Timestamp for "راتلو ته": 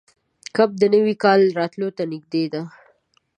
1.59-2.03